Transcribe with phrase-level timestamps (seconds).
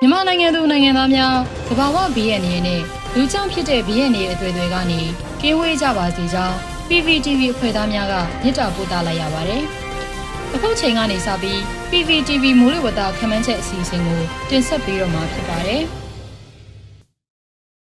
[0.00, 1.34] မြန်မာနိုင်ငံသူနိုင်ငံသားများ
[1.68, 2.82] သဘာဝဘီရဲ့အနေနဲ့
[3.14, 5.00] လူကြောင့်ဖြစ်တဲ့ဘီရဲ့နေအသွေးတွေကနေ
[5.40, 6.56] ကင်းဝေးကြပါစေကြောင်း
[6.88, 9.62] PPTV အဖွဲ့သားများကမြစ်တာပို့သလိုက်ရပါတယ်။
[10.54, 11.58] အခုချိန်ကနေစပြီး
[11.90, 15.82] PPTV မိုးလေဝသခန့်မှန်းချက်အစီအစဉ်ကိုတင်ဆက်ပေးတော့မှာဖြစ်ပါတယ်။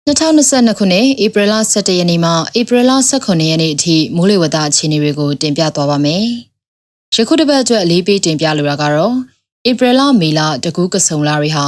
[0.07, 6.25] 2022ခုနှစ်ဧပြီလ17ရက်နေ့မှဧပြီလ18ရက်နေ့အထိမိုးလေဝသအခြေအနေတွေကိုတင်ပြသွားပါမယ်။
[7.16, 9.16] ယခုတစ်ပတ်အတွက်အလေးပေးတင်ပြလိုတာကတော့
[9.70, 11.66] ဧပြီလမေလတကူးကစုံလာတွေဟာ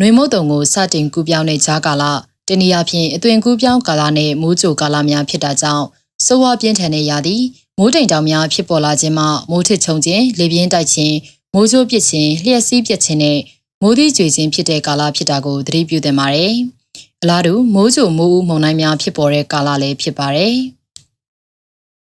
[0.00, 2.04] နှွေမုတ်တုံကိုစတင်ကူးပြောင်းတဲ့ဂျာကာလ
[2.48, 5.86] တနည်းအားဖြင့်အသွင်ကူးပြောင်းကာလနဲ့မိုးကြိုကာလများဖြစ်တာကြောင့်
[6.24, 7.36] စိုးဝါပြင်းထန်တဲ့ရာသီ
[7.78, 11.16] မိုးတိမ်တောင်များဖြစ်ပေါ်လာခြင်းမှမိုးထစ်ချုံခြင်းလေပြင်းတိုက်ခြင်း
[11.54, 13.38] မိုးကြိုးပစ်ခြင်းလျှက်စီးပစ်ခြင်းနဲ့
[13.82, 16.54] မိုးသီးကြွေခြင်းဖြစ်တဲ့ကာလဖြစ်တာကိုသတိပြုသင့်ပါတယ်။
[17.22, 20.54] အလားတူမိုးကြိုမိုးဦးမုန်တိုင်းများဖြစ်ပေါ်တဲ့ကာလလည်းဖြစ်ပါတယ်။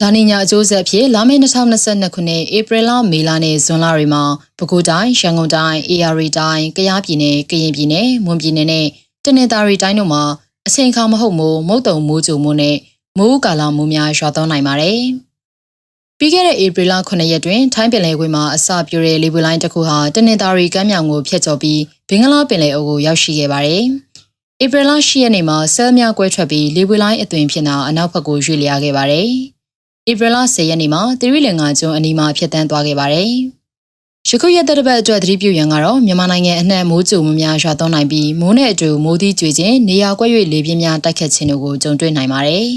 [0.02, 4.24] ဒါနေညာအကျိုးဆက်ဖြစ်လာမယ့်2022ခုနှစ်ဧပြီလမေလနဲ့ဇွန်လတွေမှာ
[4.58, 8.88] ပဲခူးတိုင်းရန်ကုန်တိုင်း AR တိုင်းကယားပြည်နယ်ကရင်ပြည်နယ်မွန်ပြည်နယ်နဲ့
[9.26, 10.24] တနင်္သာရီတိုင်းတို့မှာ
[10.68, 12.78] အချိန်အခါမဟုတ်မို့မုတ်တုံမိုးကြိုမိုးနဲ့
[13.18, 15.00] မိုးကာလမိုးများရွာသွန်းနိုင်ပါတယ်။
[16.18, 23.84] ပြီးခဲ့တဲ့ဧပြီလ9ရက်တွင်ထိုင်းပင်လယ်ကွေ့မှာအစပြုတဲ့လေပွေလိုင်းတစ်ခုဟာတနင်္သာရီကမ်းမြောင်ကိုဖျက်ကျော်ပြီးဘင်္ဂလားပင်လယ်အုပ်ကိုရောက်ရှိခဲ့ပါတယ်။
[24.64, 29.32] ဧပြီလ10ရက်နေ့မှာဆဲလ်များကွဲထွက်ပြီးလေပွေလိုင်းအသွင်ဖြစ်တာအနောက်ဘက်ကိုရွေ့လျားခဲ့ပါတယ်။
[30.10, 33.30] ဧပြီလ10ရက်နေ့မှာသီရိလင်္ကာကျွန်းအနီးမှာဖျက်ဆီးသွားခဲ့ပါတယ်။
[34.28, 42.68] ယခုရက်သက်တစ်ပတ်အတွက်သတိပြုရန်ကတော့မြန်မာနိုင်ငံအနှံ့မိုးကြိုမှုများရွာသွန်းနိုင်ပြီးမိုးနဲ့အတူမိုးသီးကျွေခြင်းနေရာကွက်၍လေပြင်းများတိုက်ခတ်ခြင်းတို့ကိုကြုံတွေ့နိုင်ပါတယ်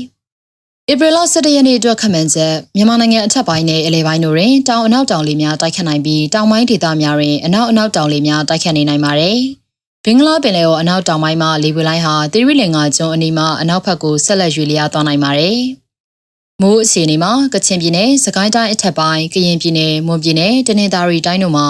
[0.91, 9.38] ။ဧပြီလ17ရက်နေ့အတွက်ခန့်မှန်းချက်မြန်မာနိုင်ငံအထက်ပိုင်းနဲ့အလယ်ပိုင်းတို့တွင်တောင်အနောက်တောင်လေများတိုက်ခတ်နိုင်ပြီးတောင်ပိုင်းဒေသများတွင်အနောက်အနောက်တောင်လေများတိုက်ခတ်နေနိုင်ပါတယ်။
[10.05, 15.59] ဘင်္ဂလားပင်လယ်အော်အနောက်တောင်ပိုင်းမှာလေပွေလိုင်းဟာသီရိလင်္ကာကျွန်းအနီးမှာအနောက်ဘက်ကိုဆက်လက်ရွေ့လျားသွားနိုင်ပါတယ်။
[16.65, 21.67] မိုးအခြေအနေမှာကချင်ပြည်နယ်၊စကိုင်းတိုင်းအထက်ပိုင်း၊ကရင်ပြည်နယ်၊မွန်ပြည်နယ်၊တနင်္သာရီတိုင်းတို့မှာ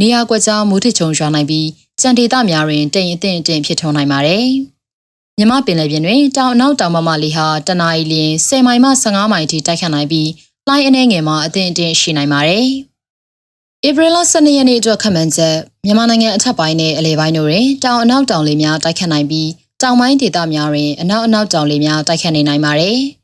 [0.00, 1.68] နေရာကွက်ကြားမိုးထချုံရွာနိုင်ပြီး
[2.00, 4.46] ကြံဒေသများတွင်တိမ်အထင်အထင်ဖြစ်ထွန်းနိုင်ပါတယ်။
[5.38, 10.28] မြမပင်လယ်ပြင်တွင်တောင်အနောက်တောင်ဘက်မှလေဟာတနအီလရင်10မိုင်မှ15မိုင်ထိတိုက်ခတ်နိုင်ပြီး
[10.68, 12.66] လှိုင်းအနှဲငယ်မှာအထင်အထင်ရှိနိုင်ပါတယ်။
[13.86, 15.56] ဧပြီလ12ရက်နေ့အတွက်ခန့်မှန်းချက်
[15.86, 19.50] မြန်မာနိုင်ငံအထက်ပိုင်းနဲ့အလယ်ပိုင်းတို့တွင်တောင်အနောက်တောင်လေများတိုက်ခတ်နိုင်ပြီး
[19.82, 22.98] တောင်ပိုင်းဒေသများတွင်အနောက်အနောက်တောင်လေများတိုက်ခတ်နေနိုင်ပါတယ်။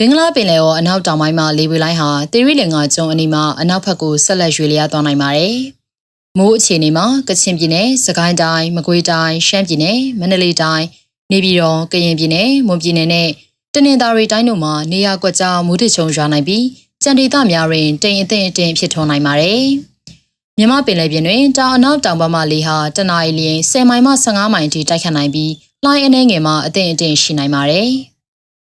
[0.00, 5.56] ဘင်္ဂလားပင်လယ်အော်အနောက်တောင်ပိုင်းမှာလေပွေလိုင်းဟာတေရီလင်္ကာကျွန်းအနီးမှာအနောက်ဘက်ကိုဆက်လက်ရွေ့လျားသွားနိုင်ပါတယ်။
[6.38, 10.84] မိုးအခြေအနေမှာကချင်ပြည်နယ်၊စကိုင်းတိုင်း၊မကွေးတိုင်း၊ရှမ်းပြည်နယ်၊မန္တလေးတိုင်း၊
[11.30, 13.28] နေပြည်တော်၊ကရင်ပြည်နယ်၊မွန်ပြည်နယ်နဲ့
[13.74, 16.64] တနင်္သာရီတိုင်းတို့မှာနေရာကွက်ကြားမိုးထချုံရွာနိုင်ပြီး
[17.02, 19.62] ကြံဒေသများတွင်တိမ်အထင်အထင်ဖြစ်ထွန်းနိုင်ပါတယ်။
[20.58, 25.52] မြမပင်လယ်ပြင်တွင်တောင်အနောက်တောင်ဘက်မှလေဟာတနအီလရင်10မိုင်မှ15မိုင်ထိတိုက်ခတ်နိုင်ပြီး
[25.84, 27.90] လှိုင်းအနှဲငယ်မှာအထင်အထင်ရှိနိုင်ပါတယ်။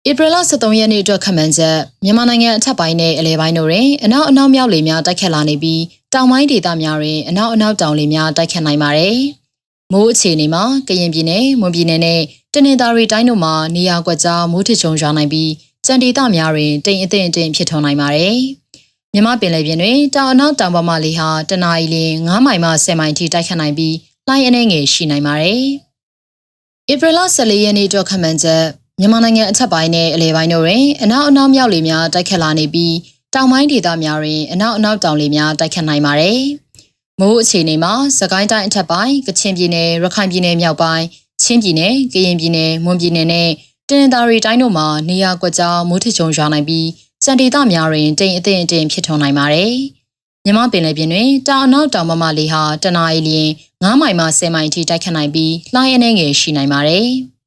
[0.09, 5.83] ဧပြီလ23ရက်နေ့အတွက်ခန့်မှန်းချက်မြန်မာနိုင်ငံအထက်ပိုင်းနဲ့အလယ်ပိုင်းတို့တွင်အနောက်အနောက်မြောက်လေများတိုက်ခတ်လာနေပြီး
[6.15, 9.17] တောင်ပိုင်းဒေသများတွင်အနောက်အနောက်တောင်လေများတိုက်ခတ်နိုင်ပါတယ်။
[9.93, 12.21] မိုးအခြေအနေမှာကရင်ပြည်နယ်၊မွန်ပြည်နယ်နဲ့
[12.53, 15.51] တနင်္သာရီတိုင်းတို့မှာနေရာကွက်ကြားမိုးထချုံရွာနိုင်ပြီး
[15.87, 18.37] ကြံဒေသများတွင်တိမ်အထင်အထင်ဖြစ်ထွန်းနိုင်ပါတယ်။
[19.15, 21.97] မြမပင်လယ်ပြင်တွင်တောင်အနောက်တောင်ဘက်မှလေဟာတနအီလ
[22.27, 23.97] 9မိုင်မှ10မိုင်ထိတိုက်ခတ်နိုင်ပြီး
[24.29, 25.63] လှိုင်းအနှဲငယ်ရှိနိုင်ပါတယ်။
[26.93, 28.65] ဧပြီလ14ရက်နေ့အတွက်ခန့်မှန်းချက်
[29.01, 32.95] မြန်မာနိုင်ငံအထက်ပိုင်းနဲ့အလယ်ပိုင်းတို့တွင်အနောက်အနောက်မြောက်လေများတိုက်ခတ်လာနေပြီး
[33.35, 36.41] တောင်ပိုင်းဒေသများတွင်အနောက်အနောက်တောင်လေများတိုက်ခတ်နိုင်ပါတယ်။
[37.21, 41.05] မိုးအခြေအနေမှာစကိုင်းတိုင်းအထက်ပိုင်းကချင်ပြည်နယ်ရခိုင်ပြည်နယ်မြောက်ပိုင်း
[41.43, 43.51] ချင်းပြည်နယ်ကရင်ပြည်နယ်မွန်ပြည်နယ်နဲ့
[43.89, 46.89] တနင်္သာရီတိုင်းတို့မှာနေရာကွက်ကြားမိုးထချုံရွာနိုင်ပြီး
[47.25, 49.73] စံဒေသများတွင်တိမ်အထင်အထင်ဖြစ်ထွန်းနိုင်ပါတယ်။
[50.45, 53.51] မြမပင်လယ်ပြင်တွင်တောင်အနောက်တောင်မမလေဟာတနအီလရင်
[53.83, 57.09] 9မိုင်မှ10မိုင်ထိတိုက်ခတ်နိုင်ပြီးလှိုင်းအနှဲငယ်ရှိနိုင်ပါတယ်။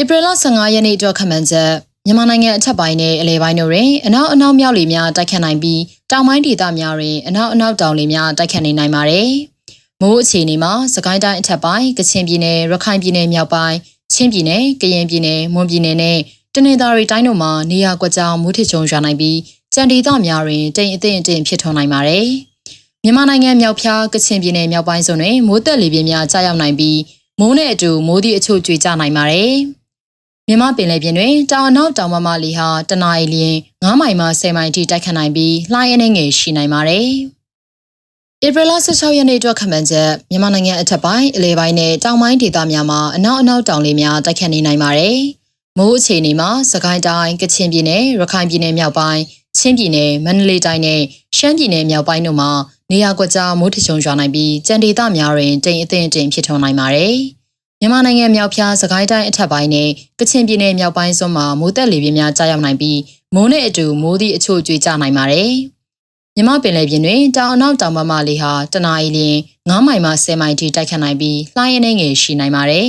[0.00, 1.72] ဧပြီလ15ရက်နေ့အတွက်ခန့်မှန်းချက်
[2.06, 9.30] မြန်မာနိုင်ငံအထက်ပိုင်းနဲ့အလယ်ပိုင်းတို့တွင်အနောက်အနောက်မြောက်လေများတိုက်ခတ်နိုင်ပြီးတောင်ပိုင်းဒေသများတွင်အနောက်အနောက်တောင်လေများတိုက်ခတ်နေနိုင်ပါတယ်။
[10.00, 13.76] မိုးအခြေအနေမှာစကိုင်းတိုင်းအထက်ပိုင်းကချင်ပြည်နယ်ရခိုင်ပြည်နယ်မြောက်ပိုင်း
[14.12, 16.18] ချင်းပြည်နယ်ကရင်ပြည်နယ်မွန်ပြည်နယ်နဲ့
[16.54, 19.38] တနင်္သာရီတိုင်းတို့မှာနေရာကွက်ကြားမိုးထချုံရွာနိုင်ပြီး
[19.74, 22.26] ကြံဒေသများတွင်တိမ်အထင်အထင်ဖြစ်ထွန်းနိုင်ပါတယ်။
[23.04, 26.98] မြန်မာနိုင်ငံမြောက်ဖျားကချင်ပြည်နယ်မြောက်ပိုင်းစွန်းတွင်မိုးသက်လေပြင်းများကြားရောက်နိုင်ပြီး
[27.40, 29.54] မိုးနဲ့အတူမိုးသည့်အချို့ကျွေကြနိုင်ပါတယ်။
[30.48, 37.08] မြမပင်လယ်ပြင်တွင်တောင်အနောက်တောင်မမလီဟာတနအီလျင်9မိုင်မှ10မိုင်ထိတိုက်ခတ်နိုင်ပြီးလှိုင်းအနေငယ်ရှိနိုင်ပါတယ်။
[38.46, 45.18] ဧပြီလ16ရက်နေ့အတွက်ခန့်မှန်းချက်မြန်မာနိုင်ငံအထက်ပိုင်းအလဲပိုင်းနဲ့တောင်ပိုင်းဒေသများမှာအနောက်အနောက်တောင်လေများတိုက်ခတ်နေနိုင်ပါတယ်။
[45.78, 49.22] မိုးအခြေအနေမှာစကိုင်းတိုင်းကချင်ပြည်နယ်ရခိုင်ပြည်နယ်မြောက်ပိုင်း
[49.58, 51.00] ချင်းပြည်နယ်မန္တလေးတိုင်းနဲ့
[51.36, 52.50] ရှမ်းပြည်နယ်မြောက်ပိုင်းတို့မှာ
[52.90, 57.16] နေရာကွက်ကြားမိုးထချုံရွာနိုင်ပြီးကြံဒေသများတွင်တိမ်အထင်တင်ဖြစ်ထွန်းနိုင်ပါတယ်။
[57.84, 59.90] မြန်မာနိုင်ငံမြောက်ဖျားစကိုင်းတိုင်းအထက်ပိုင်းနဲ့
[60.20, 63.00] ကချင်ပြည်နယ်မြောက်ပိုင်းစွန်းမှာမိုးသက်လေပြင်းများကြားရောက်နိုင်ပြီး
[63.34, 65.52] မိုးနဲ့အတူမိုးသည့်အချို့ကျွေးကြနိုင်ပါတယ်
[66.36, 69.38] မြမပင်လယ်ပြင်တွင်တောင်အနောက်တောင်ဘက်မှလေဟာတနအီလရင်
[69.68, 72.88] 9မိုင်မှ10မိုင်ထိတိုက်ခတ်နိုင်ပြီးလှိုင်းအနေငယ်ရှိနိုင်ပါတယ်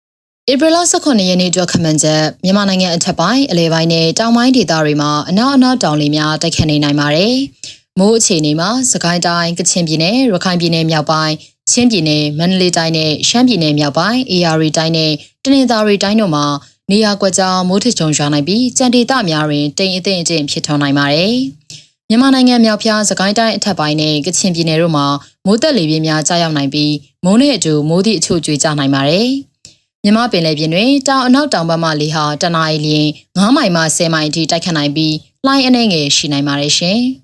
[0.52, 7.34] ။ဧပြီလ18ရက်နေ့အတွက်ခန့်မှန်းချက်မြန်မာနိုင်ငံအထက်ပိုင်းအလဲပိုင်းနဲ့တောင်ပိုင်းဒေသတွေမှာအနောက်အနောက်တောင်လေများတိုက်ခတ်နေနိုင်ပါတယ်။
[7.98, 11.34] မိုးအခြေအနေမှာစကိုင်းတိုင်းကချင်ပြည်နယ်ရခိုင်ပြည်နယ်မြောက်ပိုင်း
[11.70, 15.12] ချင်းပြည်နယ်မန္တလေးတိုင်းနဲ့ရှမ်းပြည်နယ်မြောက်ပိုင်းအေရီတိုင်းနဲ့
[15.42, 16.44] တနင်္သာရီတိုင်းတို့မှာ
[16.90, 21.34] နေရာကွက်ကြားမိုးထချုံရွာနိုင်ပြီးကြံဒေသများတွင်တိမ်အထင်အကျင့်ဖြစ်ထွန်းနိုင်ပါတယ်။
[22.08, 25.06] မြန်မာနိုင်ငံမြောက်ဖျားစကိုင်းတိုင်းအထက်ပိုင်းနဲ့ကချင်ပြည်နယ်တို့မှာ
[25.46, 26.92] မိုးတက်လေပြင်းများကြားရောက်နိုင်ပြီး
[27.24, 29.28] မိုးနဲ့အတူမိုးသည့်အချို့ကျွေကြနိုင်ပါတယ်။
[30.04, 33.08] မြမပင်လယ်ပြင်တွင်တောင်အနောက်တောင်ဘက်မှလေဟာတနအီလရင်
[33.38, 35.14] 9မိုင်မှ10မိုင်အထိတိုက်ခတ်နိုင်ပြီး
[35.46, 37.00] လှိုင်းအနေငယ်ရှိနိုင်ပါတယ်ရှင်။